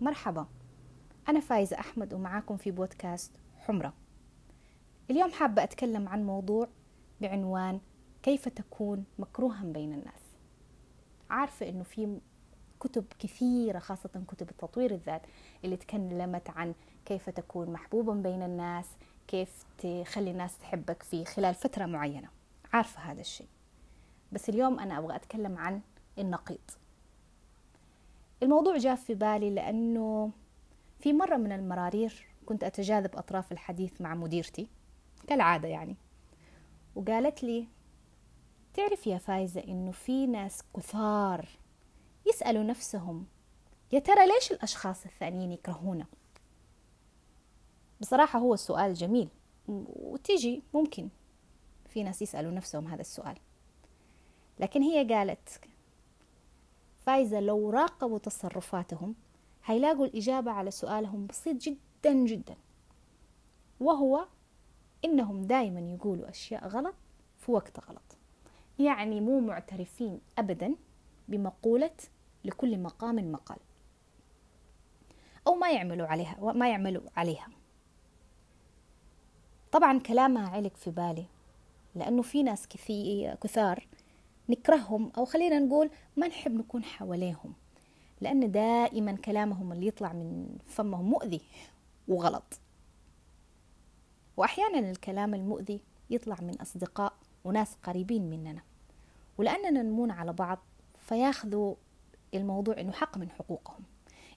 مرحبا. 0.00 0.46
أنا 1.28 1.40
فايزة 1.40 1.78
أحمد 1.78 2.14
ومعاكم 2.14 2.56
في 2.56 2.70
بودكاست 2.70 3.32
حمرة. 3.56 3.92
اليوم 5.10 5.30
حابة 5.32 5.62
أتكلم 5.62 6.08
عن 6.08 6.26
موضوع 6.26 6.68
بعنوان 7.20 7.80
كيف 8.22 8.48
تكون 8.48 9.04
مكروها 9.18 9.64
بين 9.64 9.92
الناس. 9.92 10.22
عارفة 11.30 11.68
أنه 11.68 11.82
في 11.82 12.20
كتب 12.80 13.04
كثيرة 13.18 13.78
خاصة 13.78 14.24
كتب 14.28 14.50
التطوير 14.50 14.94
الذات 14.94 15.22
اللي 15.64 15.76
تكلمت 15.76 16.50
عن 16.50 16.74
كيف 17.04 17.30
تكون 17.30 17.70
محبوبا 17.70 18.14
بين 18.14 18.42
الناس 18.42 18.86
كيف 19.28 19.64
تخلي 19.78 20.30
الناس 20.30 20.58
تحبك 20.58 21.02
في 21.02 21.24
خلال 21.24 21.54
فترة 21.54 21.86
معينة. 21.86 22.28
عارفة 22.72 23.00
هذا 23.00 23.20
الشيء. 23.20 23.48
بس 24.32 24.48
اليوم 24.48 24.80
أنا 24.80 24.98
أبغى 24.98 25.16
أتكلم 25.16 25.58
عن 25.58 25.80
النقيض. 26.18 26.70
الموضوع 28.42 28.76
جاء 28.76 28.96
في 28.96 29.14
بالي 29.14 29.50
لأنه 29.50 30.30
في 30.98 31.12
مرة 31.12 31.36
من 31.36 31.52
المرارير 31.52 32.26
كنت 32.46 32.64
أتجاذب 32.64 33.16
أطراف 33.16 33.52
الحديث 33.52 34.00
مع 34.00 34.14
مديرتي 34.14 34.68
كالعادة 35.26 35.68
يعني 35.68 35.96
وقالت 36.94 37.42
لي 37.42 37.66
تعرف 38.74 39.06
يا 39.06 39.18
فايزة 39.18 39.60
إنه 39.60 39.90
في 39.90 40.26
ناس 40.26 40.62
كثار 40.76 41.48
يسألوا 42.26 42.62
نفسهم 42.62 43.26
يا 43.92 43.98
ترى 43.98 44.26
ليش 44.26 44.52
الأشخاص 44.52 45.04
الثانيين 45.04 45.52
يكرهونا؟ 45.52 46.06
بصراحة 48.00 48.38
هو 48.38 48.54
السؤال 48.54 48.94
جميل 48.94 49.28
وتيجي 49.68 50.62
ممكن 50.74 51.08
في 51.88 52.02
ناس 52.02 52.22
يسألوا 52.22 52.52
نفسهم 52.52 52.86
هذا 52.86 53.00
السؤال. 53.00 53.36
لكن 54.60 54.82
هي 54.82 55.14
قالت 55.14 55.60
فايزة 57.06 57.40
لو 57.40 57.70
راقبوا 57.70 58.18
تصرفاتهم 58.18 59.14
هيلاقوا 59.64 60.06
الإجابة 60.06 60.50
على 60.50 60.70
سؤالهم 60.70 61.26
بسيط 61.26 61.56
جدا 61.56 62.12
جدا. 62.12 62.56
وهو 63.80 64.26
إنهم 65.04 65.42
دائما 65.42 65.80
يقولوا 65.80 66.30
أشياء 66.30 66.68
غلط 66.68 66.94
في 67.38 67.52
وقت 67.52 67.88
غلط. 67.88 68.16
يعني 68.78 69.20
مو 69.20 69.40
معترفين 69.40 70.20
أبدا 70.38 70.74
بمقولة 71.28 71.96
لكل 72.44 72.78
مقام 72.78 73.32
مقال. 73.32 73.58
أو 75.46 75.54
ما 75.54 75.70
يعملوا 75.70 76.06
عليها 76.06 76.52
ما 76.52 76.70
يعملوا 76.70 77.02
عليها. 77.16 77.48
طبعا 79.72 79.98
كلامها 79.98 80.48
علق 80.48 80.76
في 80.76 80.90
بالي 80.90 81.26
لأنه 81.94 82.22
في 82.22 82.42
ناس 82.42 82.68
كثار 83.40 83.86
نكرههم 84.48 85.12
أو 85.18 85.24
خلينا 85.24 85.58
نقول 85.58 85.90
ما 86.16 86.28
نحب 86.28 86.54
نكون 86.54 86.84
حواليهم 86.84 87.54
لأن 88.20 88.50
دائما 88.50 89.12
كلامهم 89.12 89.72
اللي 89.72 89.86
يطلع 89.86 90.12
من 90.12 90.58
فمهم 90.66 91.10
مؤذي 91.10 91.40
وغلط. 92.08 92.60
وأحيانا 94.36 94.90
الكلام 94.90 95.34
المؤذي 95.34 95.80
يطلع 96.10 96.36
من 96.40 96.60
أصدقاء 96.60 97.12
وناس 97.44 97.76
قريبين 97.82 98.30
مننا. 98.30 98.62
ولأننا 99.38 99.82
نمون 99.82 100.10
على 100.10 100.32
بعض 100.32 100.58
فياخذوا 100.94 101.74
الموضوع 102.34 102.80
إنه 102.80 102.92
حق 102.92 103.18
من 103.18 103.30
حقوقهم 103.30 103.82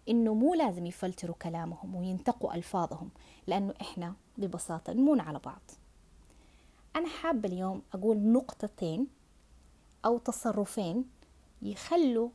إنه 0.10 0.34
مو 0.34 0.54
لازم 0.54 0.86
يفلتروا 0.86 1.36
كلامهم 1.36 1.96
وينتقوا 1.96 2.56
ألفاظهم 2.56 3.10
لأنه 3.48 3.73
إحنا 3.82 4.14
ببساطة 4.38 4.94
نمون 4.94 5.20
على 5.20 5.40
بعض. 5.40 5.62
أنا 6.96 7.08
حابة 7.08 7.50
اليوم 7.50 7.82
أقول 7.94 8.18
نقطتين 8.18 9.08
أو 10.05 10.17
تصرفين 10.17 11.09
يخلوا 11.61 12.30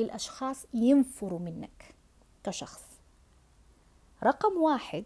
الأشخاص 0.00 0.66
ينفروا 0.74 1.38
منك 1.38 1.94
كشخص. 2.44 2.84
رقم 4.22 4.56
واحد 4.56 5.04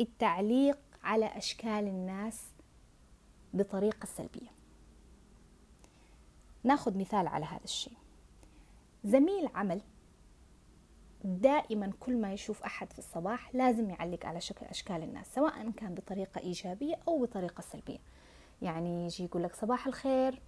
التعليق 0.00 0.78
على 1.02 1.26
أشكال 1.26 1.86
الناس 1.86 2.42
بطريقة 3.54 4.06
سلبية. 4.06 4.50
ناخذ 6.64 6.98
مثال 6.98 7.26
على 7.26 7.44
هذا 7.44 7.64
الشيء. 7.64 7.96
زميل 9.04 9.48
عمل 9.54 9.80
دائما 11.24 11.92
كل 12.00 12.16
ما 12.16 12.32
يشوف 12.32 12.62
أحد 12.62 12.92
في 12.92 12.98
الصباح 12.98 13.54
لازم 13.54 13.90
يعلق 13.90 14.26
على 14.26 14.40
شكل 14.40 14.66
أشكال 14.66 15.02
الناس 15.02 15.34
سواء 15.34 15.70
كان 15.70 15.94
بطريقة 15.94 16.40
إيجابية 16.40 16.94
أو 17.08 17.22
بطريقة 17.22 17.60
سلبية. 17.60 17.98
يعني 18.62 19.04
يجي 19.04 19.24
يقول 19.24 19.42
لك 19.42 19.54
صباح 19.54 19.86
الخير 19.86 20.42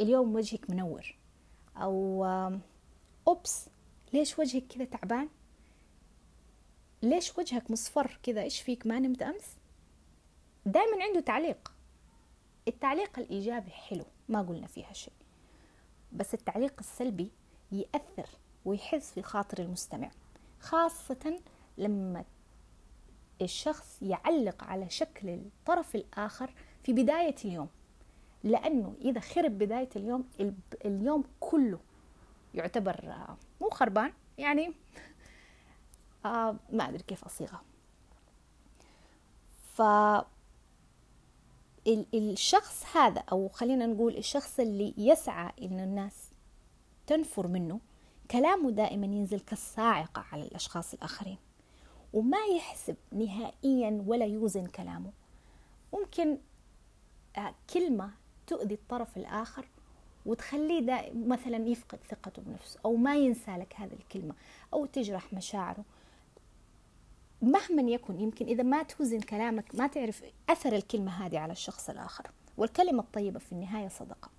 اليوم 0.00 0.34
وجهك 0.34 0.70
منور. 0.70 1.16
أو 1.76 2.24
أوبس 3.28 3.68
ليش 4.12 4.38
وجهك 4.38 4.66
كذا 4.66 4.84
تعبان؟ 4.84 5.28
ليش 7.02 7.38
وجهك 7.38 7.70
مصفر 7.70 8.18
كذا؟ 8.22 8.42
إيش 8.42 8.60
فيك؟ 8.60 8.86
ما 8.86 8.98
نمت 8.98 9.22
أمس؟ 9.22 9.56
دائما 10.66 11.04
عنده 11.04 11.20
تعليق. 11.20 11.72
التعليق 12.68 13.18
الإيجابي 13.18 13.70
حلو 13.70 14.04
ما 14.28 14.42
قلنا 14.42 14.66
فيها 14.66 14.92
شيء. 14.92 15.14
بس 16.12 16.34
التعليق 16.34 16.74
السلبي 16.78 17.30
يأثر 17.72 18.28
ويحس 18.64 19.12
في 19.12 19.22
خاطر 19.22 19.58
المستمع 19.62 20.10
خاصة 20.60 21.40
لما 21.78 22.24
الشخص 23.42 24.02
يعلق 24.02 24.64
على 24.64 24.90
شكل 24.90 25.28
الطرف 25.28 25.94
الآخر 25.94 26.54
في 26.82 26.92
بداية 26.92 27.34
اليوم 27.44 27.68
لأنه 28.44 28.94
إذا 29.00 29.20
خرب 29.20 29.58
بداية 29.58 29.88
اليوم 29.96 30.24
اليوم 30.84 31.24
كله 31.40 31.78
يعتبر 32.54 33.26
مو 33.60 33.70
خربان 33.70 34.12
يعني 34.38 34.72
آه 36.24 36.56
ما 36.72 36.88
أدري 36.88 37.02
كيف 37.02 37.24
أصيغها 37.24 37.62
ف 39.74 39.82
الشخص 42.14 42.96
هذا 42.96 43.22
أو 43.32 43.48
خلينا 43.48 43.86
نقول 43.86 44.16
الشخص 44.16 44.60
اللي 44.60 44.94
يسعى 44.96 45.52
إنه 45.62 45.84
الناس 45.84 46.30
تنفر 47.06 47.46
منه 47.46 47.80
كلامه 48.30 48.70
دائما 48.70 49.06
ينزل 49.06 49.40
كالصاعقة 49.40 50.24
على 50.32 50.42
الأشخاص 50.42 50.94
الآخرين 50.94 51.38
وما 52.12 52.38
يحسب 52.56 52.96
نهائيا 53.12 54.04
ولا 54.06 54.24
يوزن 54.24 54.66
كلامه. 54.66 55.12
ممكن 55.92 56.30
آه، 56.30 56.38
كلمة 57.74 58.10
تؤذي 58.46 58.74
الطرف 58.74 59.16
الآخر 59.16 59.66
وتخليه 60.26 60.80
دا 60.80 61.14
مثلا 61.14 61.68
يفقد 61.68 61.98
ثقته 62.10 62.42
بنفسه 62.42 62.80
أو 62.84 62.96
ما 62.96 63.16
ينسى 63.16 63.50
لك 63.50 63.74
هذه 63.76 63.92
الكلمة 63.92 64.34
أو 64.74 64.86
تجرح 64.86 65.32
مشاعره. 65.32 65.84
مهما 67.42 67.82
يكن 67.82 68.20
يمكن 68.20 68.46
إذا 68.46 68.62
ما 68.62 68.82
توزن 68.82 69.20
كلامك 69.20 69.74
ما 69.74 69.86
تعرف 69.86 70.22
أثر 70.48 70.72
الكلمة 70.72 71.26
هذه 71.26 71.38
على 71.38 71.52
الشخص 71.52 71.90
الآخر. 71.90 72.30
والكلمة 72.56 73.02
الطيبة 73.02 73.38
في 73.38 73.52
النهاية 73.52 73.88
صدقة. 73.88 74.30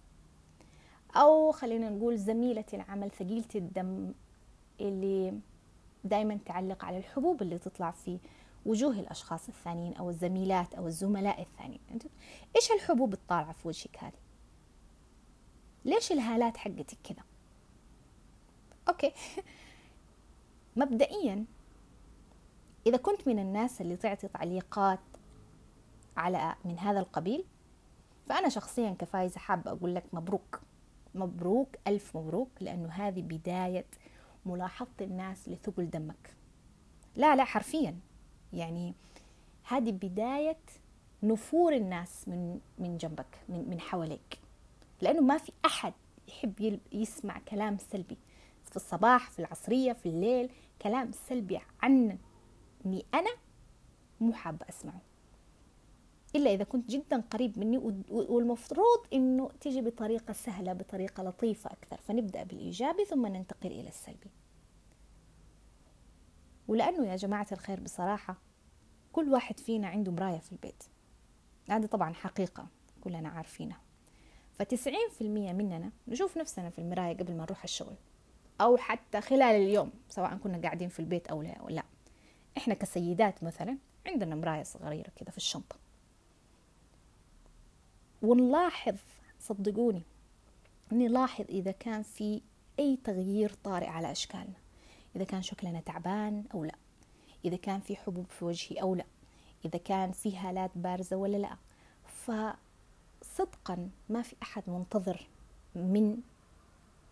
أو 1.16 1.52
خلينا 1.52 1.90
نقول 1.90 2.18
زميلة 2.18 2.66
العمل 2.74 3.12
ثقيلة 3.12 3.46
الدم 3.56 4.14
اللي 4.82 5.34
دائما 6.04 6.40
تعلق 6.46 6.86
على 6.86 6.98
الحبوب 6.98 7.42
اللي 7.42 7.58
تطلع 7.58 7.92
في 7.92 8.20
وجوه 8.66 9.00
الأشخاص 9.00 9.48
الثانيين 9.48 9.96
أو 9.96 10.10
الزميلات 10.10 10.74
أو 10.74 10.88
الزملاء 10.88 11.42
الثانيين 11.42 11.82
إيش 12.56 12.72
الحبوب 12.72 13.14
الطالعة 13.14 13.52
في 13.52 13.68
وجهك 13.68 14.04
هذه؟ 14.04 14.22
ليش 15.86 16.12
الهالات 16.12 16.58
حقتك 16.58 16.98
كذا؟ 17.04 17.24
أوكي. 18.90 19.12
مبدئيا 20.76 21.46
إذا 22.88 22.98
كنت 22.98 23.28
من 23.28 23.40
الناس 23.40 23.82
اللي 23.82 23.96
تعطي 23.96 24.28
تعليقات 24.28 25.00
على 26.18 26.56
من 26.66 26.80
هذا 26.80 27.00
القبيل 27.00 27.46
فأنا 28.26 28.50
شخصيا 28.50 28.96
كفايزة 29.00 29.40
حابة 29.40 29.72
أقول 29.72 29.96
لك 29.96 30.04
مبروك. 30.14 30.62
مبروك 31.16 31.76
ألف 31.88 32.18
مبروك 32.18 32.50
لأنه 32.60 32.90
هذه 32.90 33.22
بداية 33.22 33.86
ملاحظة 34.46 34.92
الناس 35.02 35.50
لثقل 35.50 35.90
دمك. 35.90 36.36
لا 37.16 37.36
لا 37.36 37.44
حرفيا. 37.44 38.00
يعني 38.54 38.94
هذه 39.64 39.92
بداية 39.92 40.58
نفور 41.24 41.76
الناس 41.76 42.28
من 42.28 42.60
من 42.80 42.98
جنبك 42.98 43.40
من 43.50 43.70
من 43.70 43.80
حواليك. 43.80 44.40
لأنه 45.02 45.22
ما 45.22 45.38
في 45.38 45.52
أحد 45.66 45.94
يحب 46.28 46.80
يسمع 46.92 47.40
كلام 47.40 47.78
سلبي. 47.78 48.18
في 48.70 48.76
الصباح 48.76 49.30
في 49.30 49.40
العصرية 49.40 49.94
في 49.94 50.10
الليل 50.10 50.50
كلام 50.82 51.12
سلبي 51.12 51.60
عني 51.82 52.18
أنا 53.14 53.32
مو 54.22 54.34
حابة 54.34 54.66
أسمعه. 54.70 55.02
إلا 56.36 56.54
إذا 56.54 56.64
كنت 56.64 56.90
جدا 56.90 57.24
قريب 57.32 57.60
مني 57.60 57.78
والمفروض 58.10 59.06
إنه 59.14 59.50
تيجي 59.62 59.82
بطريقة 59.82 60.34
سهلة 60.34 60.74
بطريقة 60.74 61.24
لطيفة 61.24 61.72
أكثر. 61.72 61.98
فنبدأ 61.98 62.44
بالإيجابي 62.44 63.06
ثم 63.06 63.28
ننتقل 63.28 63.72
إلى 63.72 63.88
السلبي. 63.88 64.30
ولأنه 66.72 67.08
يا 67.08 67.16
جماعة 67.16 67.48
الخير 67.52 67.80
بصراحة 67.80 68.38
كل 69.14 69.30
واحد 69.30 69.60
فينا 69.60 69.88
عنده 69.88 70.12
مراية 70.12 70.40
في 70.40 70.52
البيت. 70.52 70.84
هذه 71.70 71.86
طبعا 71.86 72.14
حقيقة 72.14 72.68
كلنا 73.02 73.30
عارفينها. 73.30 73.82
فتسعين 74.54 75.10
في 75.18 75.22
المية 75.22 75.54
مننا 75.54 75.92
نشوف 76.08 76.38
نفسنا 76.38 76.70
في 76.70 76.80
المراية 76.80 77.18
قبل 77.18 77.34
ما 77.34 77.44
نروح 77.44 77.64
الشغل 77.64 77.96
أو 78.62 78.78
حتى 78.78 79.22
خلال 79.22 79.56
اليوم 79.56 79.92
سواء 80.10 80.38
كنا 80.38 80.62
قاعدين 80.62 80.90
في 80.90 81.00
البيت 81.00 81.28
أو 81.28 81.42
لا, 81.42 81.54
أو 81.54 81.70
لا. 81.70 81.84
إحنا 82.58 82.74
كسيدات 82.74 83.44
مثلا 83.44 83.78
عندنا 84.08 84.36
مراية 84.36 84.64
صغيرة 84.64 85.12
كده 85.16 85.32
في 85.32 85.38
الشنطة. 85.38 85.76
ونلاحظ 88.22 88.96
صدقوني 89.40 90.04
نلاحظ 90.92 91.46
إذا 91.50 91.72
كان 91.72 92.04
في 92.04 92.42
أي 92.80 92.98
تغيير 93.04 93.54
طارئ 93.64 93.88
على 93.88 94.12
أشكالنا. 94.12 94.62
إذا 95.16 95.24
كان 95.24 95.42
شكلنا 95.42 95.80
تعبان 95.80 96.44
أو 96.54 96.64
لا. 96.64 96.76
إذا 97.46 97.56
كان 97.58 97.80
في 97.80 97.96
حبوب 97.96 98.26
في 98.30 98.46
وجهي 98.46 98.82
أو 98.82 98.96
لا. 98.96 99.06
إذا 99.66 99.80
كان 99.80 100.12
في 100.12 100.38
هالات 100.38 100.72
بارزة 100.76 101.16
ولا 101.16 101.38
لا. 101.38 101.58
فصدقا 102.06 103.90
ما 104.10 104.22
في 104.22 104.36
أحد 104.44 104.64
منتظر 104.68 105.28
من 105.76 106.18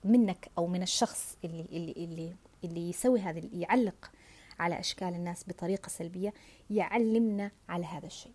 منك 0.04 0.52
أو 0.58 0.68
من 0.68 0.82
الشخص 0.82 1.38
اللي 1.44 1.62
اللي 1.62 1.92
اللي 1.92 2.36
اللي 2.64 2.90
يسوي 2.90 3.20
هذا 3.20 3.40
اللي 3.40 3.62
يعلق 3.62 4.12
على 4.60 4.80
أشكال 4.80 5.08
الناس 5.08 5.44
بطريقة 5.48 5.90
سلبية 5.90 6.34
يعلمنا 6.70 7.52
على 7.70 7.86
هذا 7.86 8.08
الشيء. 8.08 8.34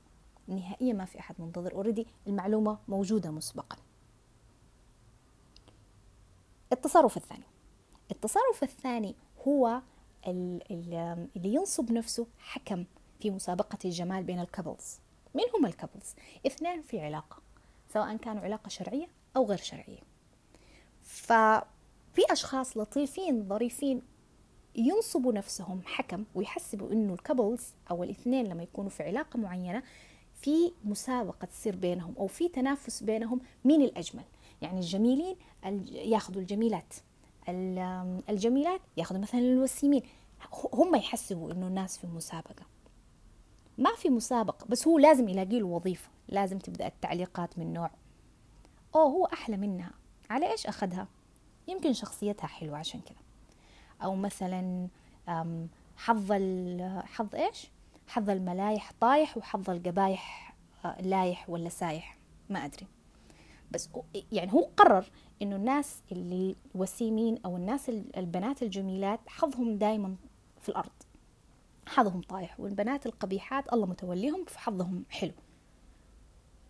نهائيا 0.48 0.92
ما 0.92 1.04
في 1.04 1.18
أحد 1.18 1.34
منتظر. 1.38 1.72
أوريدي 1.72 2.06
المعلومة 2.26 2.78
موجودة 2.88 3.30
مسبقا. 3.30 3.76
التصرف 6.72 7.16
الثاني. 7.16 7.44
التصرف 8.10 8.62
الثاني 8.62 9.14
هو 9.48 9.80
اللي 10.26 11.28
ينصب 11.54 11.92
نفسه 11.92 12.26
حكم 12.38 12.84
في 13.20 13.30
مسابقة 13.30 13.78
الجمال 13.84 14.24
بين 14.24 14.40
ال 14.40 14.47
couples 14.48 14.98
من 15.34 15.42
هم 15.54 15.66
ال 15.66 15.72
couples؟ 15.72 16.14
اثنين 16.46 16.82
في 16.82 17.00
علاقة 17.00 17.36
سواء 17.94 18.16
كانوا 18.16 18.42
علاقة 18.42 18.68
شرعية 18.68 19.06
أو 19.36 19.46
غير 19.46 19.58
شرعية. 19.58 20.00
ففي 21.02 22.22
أشخاص 22.30 22.76
لطيفين 22.76 23.48
ظريفين 23.48 24.02
ينصبوا 24.76 25.32
نفسهم 25.32 25.80
حكم 25.84 26.24
ويحسبوا 26.34 26.92
إنه 26.92 27.14
ال 27.14 27.20
couples 27.20 27.62
أو 27.90 28.04
الاثنين 28.04 28.46
لما 28.46 28.62
يكونوا 28.62 28.90
في 28.90 29.02
علاقة 29.02 29.38
معينة 29.38 29.82
في 30.34 30.72
مسابقة 30.84 31.44
تصير 31.46 31.76
بينهم 31.76 32.14
أو 32.18 32.26
في 32.26 32.48
تنافس 32.48 33.02
بينهم 33.02 33.40
مين 33.64 33.82
الأجمل. 33.82 34.24
يعني 34.62 34.78
الجميلين 34.78 35.36
ياخذوا 35.92 36.40
الجميلات. 36.40 36.94
الجميلات 37.48 38.80
ياخذوا 38.96 39.20
مثلا 39.20 39.40
الوسيمين. 39.40 40.02
هم 40.72 40.94
يحسبوا 40.94 41.52
إنه 41.52 41.66
الناس 41.66 41.98
في 41.98 42.06
مسابقة. 42.06 42.66
ما 43.78 43.90
في 43.96 44.10
مسابقة 44.10 44.66
بس 44.68 44.88
هو 44.88 44.98
لازم 44.98 45.28
يلاقي 45.28 45.60
له 45.60 45.66
وظيفة. 45.66 46.08
لازم 46.28 46.58
تبدأ 46.58 46.86
التعليقات 46.86 47.58
من 47.58 47.72
نوع. 47.72 47.90
أوه 48.94 49.04
هو 49.04 49.24
أحلى 49.24 49.56
منها. 49.56 49.90
على 50.30 50.52
إيش 50.52 50.66
أخذها؟ 50.66 51.08
يمكن 51.68 51.92
شخصيتها 51.92 52.46
حلوة 52.46 52.78
عشان 52.78 53.00
كذا. 53.00 53.18
أو 54.02 54.14
مثلا 54.14 54.88
حظ 55.96 56.32
حظ 57.04 57.34
إيش؟ 57.34 57.70
حظ 58.08 58.30
الملايح 58.30 58.92
طايح 59.00 59.36
وحظ 59.36 59.70
القبايح 59.70 60.54
آه، 60.84 61.02
لايح 61.02 61.50
ولا 61.50 61.68
سايح. 61.68 62.16
ما 62.50 62.64
أدري. 62.64 62.86
بس 63.70 63.88
يعني 64.32 64.52
هو 64.52 64.68
قرر 64.76 65.10
إنه 65.42 65.56
الناس 65.56 66.02
اللي 66.12 66.56
وسيمين 66.74 67.38
أو 67.44 67.56
الناس 67.56 67.88
البنات 67.88 68.62
الجميلات 68.62 69.20
حظهم 69.26 69.78
دائما 69.78 70.16
في 70.60 70.68
الأرض. 70.68 70.92
حظهم 71.86 72.20
طايح 72.20 72.60
والبنات 72.60 73.06
القبيحات 73.06 73.72
الله 73.72 73.86
متوليهم 73.86 74.44
فحظهم 74.44 75.04
حلو. 75.10 75.32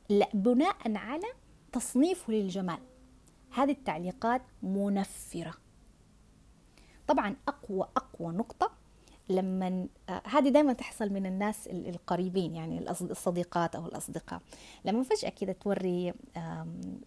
لا 0.09 0.29
بناء 0.35 0.97
على 0.97 1.27
تصنيفه 1.73 2.33
للجمال. 2.33 2.79
هذه 3.51 3.71
التعليقات 3.71 4.43
منفرة. 4.63 5.55
طبعا 7.07 7.37
أقوى 7.49 7.89
أقوى 7.97 8.33
نقطة 8.33 8.71
لما 9.29 9.87
آه، 10.09 10.23
هذه 10.25 10.49
دائما 10.49 10.73
تحصل 10.73 11.13
من 11.13 11.27
الناس 11.27 11.69
القريبين 11.69 12.55
يعني 12.55 12.91
الصديقات 12.91 13.77
أو 13.77 13.87
الأصدقاء. 13.87 14.41
لما 14.85 15.03
فجأة 15.03 15.29
كذا 15.29 15.53
توري 15.53 16.15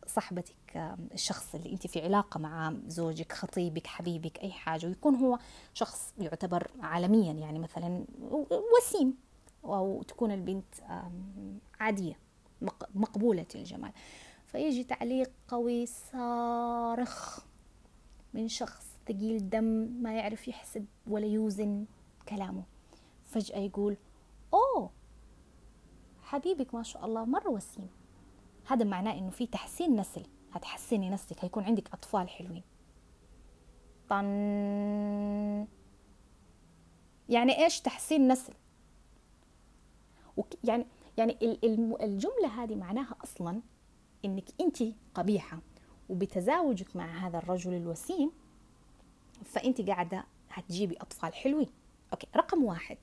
صاحبتك 0.08 0.56
الشخص 1.14 1.56
اللي 1.56 1.72
أنت 1.72 1.88
في 1.88 2.02
علاقة 2.02 2.40
مع 2.40 2.74
زوجك 2.88 3.32
خطيبك 3.32 3.88
حبيبك 3.88 4.40
أي 4.40 4.52
حاجة 4.52 4.88
ويكون 4.88 5.16
هو 5.16 5.40
شخص 5.74 6.14
يعتبر 6.20 6.72
عالميا 6.82 7.34
يعني 7.34 7.60
مثلا 7.60 8.06
وسيم 8.78 9.14
أو 9.66 10.04
تكون 10.04 10.32
البنت 10.32 10.76
عادية 11.80 12.20
مقبولة 12.96 13.46
الجمال. 13.56 13.92
فيجي 14.46 14.84
تعليق 14.84 15.32
قوي 15.48 15.86
صارخ 15.86 17.40
من 18.34 18.48
شخص 18.48 18.88
ثقيل 19.08 19.50
دم 19.50 19.64
ما 20.02 20.18
يعرف 20.18 20.48
يحسب 20.48 20.86
ولا 21.08 21.26
يوزن. 21.26 21.86
كلامه. 22.30 22.64
فجأة 23.24 23.58
يقول 23.58 23.98
أوه 24.54 24.90
حبيبك 26.24 26.76
ما 26.76 26.84
شاء 26.84 27.06
الله 27.06 27.26
مرة 27.26 27.50
وسيم. 27.50 27.90
هذا 28.68 28.86
معناه 28.86 29.14
إنه 29.14 29.30
في 29.30 29.48
تحسين 29.48 29.96
نسل. 29.96 30.24
هتحسني 30.54 31.10
نسلك 31.10 31.44
هيكون 31.46 31.64
عندك 31.64 31.94
أطفال 31.94 32.30
حلوين. 32.30 32.64
طن. 34.10 35.68
يعني 37.30 37.64
إيش 37.64 37.82
تحسين 37.82 38.28
نسل؟ 38.32 38.54
يعني 40.64 40.86
يعني 41.18 41.38
الجملة 42.02 42.64
هذه 42.64 42.76
معناها 42.76 43.16
أصلا 43.24 43.62
إنك 44.26 44.50
أنت 44.62 44.84
قبيحة 45.14 45.60
وبتزاوجك 46.10 46.96
مع 46.96 47.28
هذا 47.28 47.38
الرجل 47.38 47.74
الوسيم 47.74 48.32
فأنت 49.46 49.82
قاعدة 49.82 50.26
هتجيبي 50.50 50.98
أطفال 50.98 51.34
حلوين. 51.34 51.70
أوكي 52.14 52.28
رقم 52.36 52.64
واحد. 52.64 52.98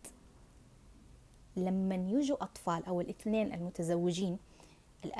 لما 1.56 1.94
يجوا 1.94 2.42
أطفال 2.44 2.86
أو 2.86 3.00
الاثنين 3.00 3.54
المتزوجين 3.54 4.38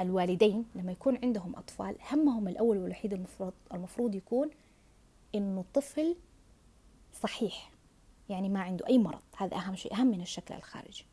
الوالدين 0.00 0.64
لما 0.74 0.92
يكون 0.92 1.18
عندهم 1.22 1.56
أطفال 1.56 1.96
همهم 2.12 2.48
الأول 2.48 2.78
والوحيد 2.78 3.12
المفروض 3.12 3.52
المفروض 3.74 4.14
يكون 4.14 4.50
إنه 5.34 5.60
الطفل 5.60 6.16
صحيح 7.22 7.70
يعني 8.28 8.48
ما 8.48 8.60
عنده 8.60 8.86
أي 8.86 8.98
مرض. 8.98 9.22
هذا 9.36 9.56
أهم 9.56 9.76
شيء 9.76 9.94
أهم 9.94 10.06
من 10.06 10.20
الشكل 10.20 10.54
الخارجي. 10.54 11.06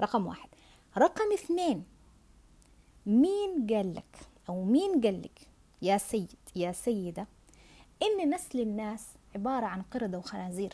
رقم 0.00 0.26
واحد. 0.26 0.48
رقم 0.98 1.32
اثنين. 1.32 1.84
مين 3.06 3.66
قال 3.70 3.94
لك 3.94 4.18
أو 4.48 4.64
مين 4.64 5.00
قال 5.00 5.22
لك 5.22 5.40
يا 5.82 5.98
سيد 5.98 6.38
يا 6.56 6.72
سيدة 6.72 7.26
إن 8.02 8.30
نسل 8.30 8.60
الناس 8.60 9.06
عبارة 9.34 9.66
عن 9.66 9.82
قردة 9.82 10.18
وخنازير؟ 10.18 10.72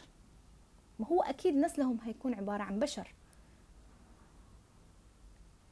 ما 0.99 1.07
هو 1.07 1.23
أكيد 1.23 1.57
نسلهم 1.57 1.99
هيكون 2.05 2.35
عبارة 2.35 2.63
عن 2.63 2.79
بشر. 2.79 3.15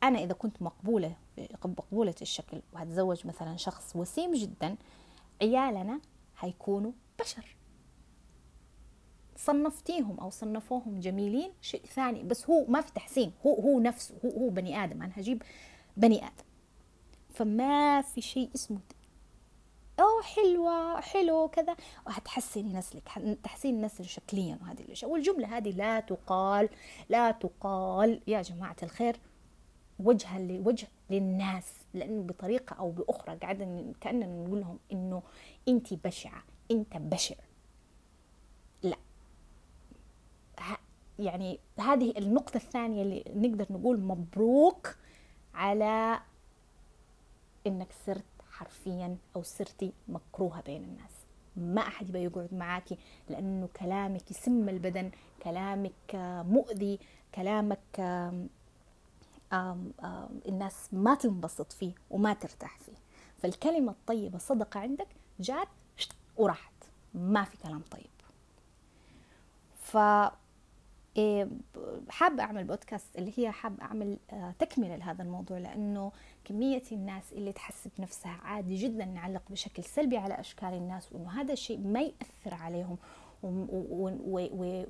أنا 0.03 0.19
إذا 0.19 0.33
كنت 0.33 0.63
مقبولة 0.63 1.17
مقبولة 1.65 2.15
الشكل 2.23 2.63
وهتزوج 2.73 3.27
مثلا 3.27 3.57
شخص 3.57 3.97
وسيم 3.97 4.35
جدا 4.35 4.77
عيالنا 5.43 6.01
هيكونوا 6.39 6.93
بشر. 7.21 7.57
صنفتيهم 9.37 10.21
أو 10.21 10.31
صنفوهم 10.31 11.01
جميلين 11.01 11.53
شيء 11.61 11.87
ثاني 11.87 12.23
بس 12.23 12.51
هو 12.51 12.65
ما 12.69 12.81
في 12.81 12.93
تحسين. 12.93 13.33
هو 13.47 13.55
هو 13.55 13.81
نفسه 13.81 14.15
هو 14.25 14.31
هو 14.31 14.49
بني 14.49 14.85
آدم. 14.85 15.03
أنا 15.03 15.13
هجيب 15.17 15.43
بني 15.97 16.27
آدم. 16.27 16.45
فما 17.31 18.03
في 18.03 18.21
شيء 18.21 18.51
اسمه 18.55 18.79
أوه 20.01 20.23
حلوة 20.23 21.01
حلو 21.01 21.49
كذا 21.49 21.77
وهتحسني 22.07 22.73
نسلك 22.73 23.09
تحسين 23.43 23.75
النسل 23.75 24.05
شكليا 24.05 24.59
وهذه 24.63 24.81
الأشياء. 24.81 25.11
والجملة 25.11 25.57
هذه 25.57 25.71
لا 25.71 26.01
تقال 26.01 26.69
لا 27.09 27.31
تقال. 27.31 28.21
يا 28.27 28.43
جماعة 28.43 28.77
الخير 28.83 29.17
وجها 29.99 30.39
لوجه 30.39 30.89
للناس 31.11 31.73
لأنه 31.95 32.23
بطريقة 32.23 32.75
أو 32.75 32.91
بأخرى 32.91 33.37
قاعدة 33.37 33.85
كأننا 34.01 34.27
نقول 34.27 34.61
لهم 34.61 34.79
إنه 34.93 35.23
انت 35.69 35.95
بشعة 35.95 36.43
أنت 36.71 36.97
بشع 36.97 37.35
لا. 38.83 38.97
يعني 41.19 41.59
هذه 41.79 42.19
النقطة 42.19 42.57
الثانية 42.57 43.03
اللي 43.03 43.25
نقدر 43.35 43.67
نقول 43.71 44.01
مبروك 44.01 44.97
على 45.55 46.21
إنك 47.67 47.89
صرت 48.07 48.25
حرفيا 48.59 49.17
أو 49.37 49.43
صرتي 49.43 49.93
مكروهة 50.09 50.63
بين 50.63 50.83
الناس. 50.83 51.11
ما 51.57 51.81
أحد 51.81 52.09
يبغى 52.09 52.25
يقعد 52.25 52.55
معاكي 52.55 52.99
لأنه 53.29 53.69
كلامك 53.81 54.31
يسم 54.31 54.69
البدن 54.69 55.11
كلامك 55.43 56.15
مؤذي 56.47 56.99
كلامك 57.35 58.01
آم 58.01 58.49
آم 59.53 60.41
الناس 60.49 60.89
ما 60.93 61.15
تنبسط 61.15 61.73
فيه 61.73 61.93
وما 62.11 62.35
ترتاح 62.35 62.79
فيه. 62.79 62.97
فالكلمة 63.39 63.93
الطيبة 63.93 64.39
صدقة 64.39 64.81
عندك 64.81 65.09
جات 65.41 65.69
وراحت. 66.37 66.73
ما 67.15 67.45
في 67.45 67.57
كلام 67.57 67.83
طيب. 67.91 68.11
ف 69.83 69.97
حابة 72.09 72.43
أعمل 72.43 72.65
بودكاست 72.65 73.17
اللي 73.19 73.33
هي 73.37 73.51
حابة 73.51 73.83
أعمل 73.83 74.19
آه، 74.31 74.55
تكملة 74.59 74.97
لهذا 74.97 75.23
الموضوع 75.23 75.59
لأنه 75.59 76.13
كمية 76.45 76.83
الناس 76.93 77.33
اللي 77.33 77.53
تحس 77.53 77.89
بنفسها 77.99 78.41
عادي 78.43 78.75
جدا 78.75 79.05
نعلق 79.05 79.43
بشكل 79.51 79.85
سلبي 79.85 80.17
على 80.17 80.41
أشكال 80.41 80.69
الناس 80.69 81.13
وإنه 81.13 81.41
هذا 81.41 81.53
الشيء 81.53 81.79
ما 81.79 82.01
يأثر 82.01 82.55
عليهم. 82.55 82.99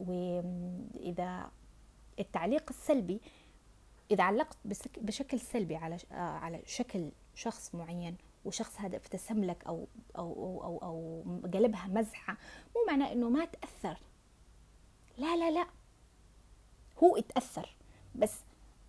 وإذا 0.06 1.50
التعليق 2.18 2.70
السلبي 2.70 3.20
إذا 4.10 4.24
علقت 4.24 4.56
بشكل 4.96 5.40
سلبي 5.40 5.76
على 5.76 5.96
آه، 6.12 6.14
على 6.14 6.62
شكل 6.66 7.10
شخص 7.34 7.74
معين 7.74 8.16
وشخص 8.44 8.80
هذا 8.80 8.96
ابتسم 8.96 9.44
لك 9.44 9.66
أو 9.66 9.86
أو 10.18 10.32
أو 10.32 10.62
أو, 10.64 10.78
أو 10.82 11.22
قلبها 11.54 11.86
مزحة 11.86 12.36
مو 12.76 12.84
معناه 12.88 13.12
إنه 13.12 13.28
ما 13.28 13.44
تأثر. 13.44 13.98
لا 15.18 15.36
لا 15.36 15.50
لا. 15.50 15.66
هو 17.02 17.16
اتأثر 17.16 17.76
بس 18.14 18.34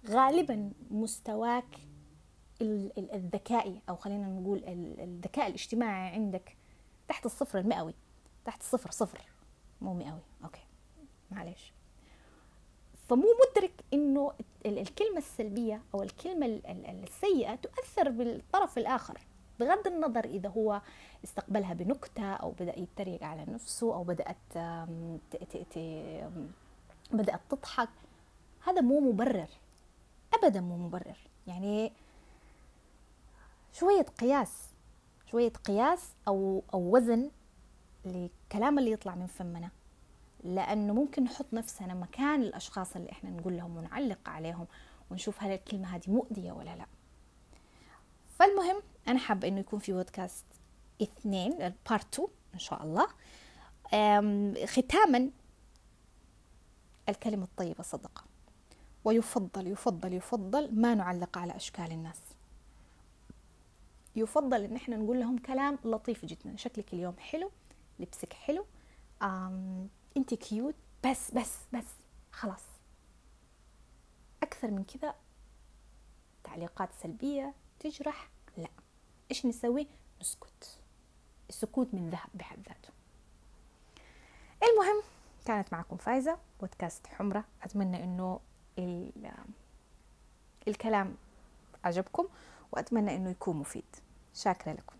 غالبا 0.09 0.71
مستواك 0.91 1.79
الذكائي 2.61 3.81
أو 3.89 3.95
خلينا 3.95 4.27
نقول 4.27 4.63
الذكاء 4.99 5.47
الاجتماعي 5.47 6.13
عندك 6.13 6.57
تحت 7.07 7.25
الصفر 7.25 7.59
المئوي 7.59 7.93
تحت 8.45 8.61
الصفر 8.61 8.91
صفر 8.91 9.21
مو 9.81 9.93
مئوي. 9.93 10.21
أوكي 10.43 10.63
معلش 11.31 11.73
فمو 13.09 13.25
مدرك 13.49 13.73
إنه 13.93 14.31
الكلمة 14.65 15.17
السلبية 15.17 15.81
أو 15.93 16.03
الكلمة 16.03 16.61
السيئة 17.03 17.55
تؤثر 17.55 18.09
بالطرف 18.09 18.77
الآخر. 18.77 19.19
بغض 19.59 19.87
النظر 19.87 20.25
إذا 20.25 20.49
هو 20.49 20.81
استقبلها 21.23 21.73
بنكتة 21.73 22.33
أو 22.33 22.51
بدأ 22.51 22.79
يتريق 22.79 23.23
على 23.23 23.45
نفسه 23.45 23.95
أو 23.95 24.03
بدأت 24.03 24.57
بدأت 27.11 27.41
تضحك 27.49 27.89
هذا 28.67 28.81
مو 28.81 28.99
مبرر 28.99 29.49
ابدا 30.33 30.61
مو 30.61 30.77
مبرر. 30.77 31.17
يعني 31.47 31.93
شوية 33.73 34.01
قياس 34.01 34.69
شوية 35.31 35.49
قياس 35.49 36.09
أو 36.27 36.63
أو 36.73 36.95
وزن 36.95 37.31
للكلام 38.05 38.79
اللي 38.79 38.91
يطلع 38.91 39.15
من 39.15 39.27
فمنا. 39.27 39.69
لأنه 40.43 40.93
ممكن 40.93 41.23
نحط 41.23 41.45
نفسنا 41.53 41.93
مكان 41.93 42.41
الأشخاص 42.41 42.95
اللي 42.95 43.11
إحنا 43.11 43.29
نقول 43.29 43.57
لهم 43.57 43.77
ونعلق 43.77 44.29
عليهم 44.29 44.67
ونشوف 45.11 45.43
هل 45.43 45.51
الكلمة 45.51 45.95
هذه 45.95 46.03
مؤذية 46.07 46.51
ولا 46.51 46.75
لا. 46.75 46.85
فالمهم 48.39 48.81
أنا 49.07 49.19
حابة 49.19 49.47
إنه 49.47 49.59
يكون 49.59 49.79
في 49.79 49.93
بودكاست 49.93 50.45
اثنين 51.01 51.73
بارت 51.89 52.13
2 52.13 52.27
إن 52.53 52.59
شاء 52.59 52.83
الله. 52.83 53.07
ختاما 54.65 55.29
الكلمة 57.09 57.43
الطيبة 57.43 57.83
صدقة. 57.83 58.23
ويفضل 59.03 59.67
يفضل 59.67 60.13
يفضل 60.13 60.75
ما 60.75 60.95
نعلق 60.95 61.37
على 61.37 61.55
أشكال 61.55 61.91
الناس. 61.91 62.21
يفضل 64.15 64.61
إن 64.63 64.75
إحنا 64.75 64.97
نقول 64.97 65.19
لهم 65.19 65.37
كلام 65.37 65.79
لطيف 65.85 66.25
جدا. 66.25 66.55
شكلك 66.55 66.93
اليوم 66.93 67.17
حلو 67.17 67.51
لبسك 67.99 68.33
حلو 68.33 68.65
أنت 70.17 70.33
كيوت 70.33 70.75
بس 71.05 71.31
بس 71.31 71.57
بس 71.73 71.87
خلاص. 72.31 72.63
أكثر 74.43 74.71
من 74.71 74.83
كذا 74.83 75.15
تعليقات 76.43 76.89
سلبية 77.03 77.53
تجرح؟ 77.79 78.29
لا. 78.57 78.69
إيش 79.31 79.45
نسوي؟ 79.45 79.87
نسكت. 80.21 80.79
السكوت 81.49 81.93
من 81.93 82.09
ذهب 82.09 82.29
بحد 82.33 82.57
ذاته. 82.67 82.89
المهم 84.63 85.03
كانت 85.45 85.73
معكم 85.73 85.97
فايزة 85.97 86.37
بودكاست 86.59 87.07
حمرة. 87.07 87.43
أتمنى 87.63 88.03
إنه 88.03 88.39
الكلام 90.67 91.15
عجبكم 91.83 92.27
وأتمنى 92.71 93.15
إنه 93.15 93.29
يكون 93.29 93.57
مفيد. 93.57 93.95
شاكرة 94.33 94.71
لكم. 94.71 94.94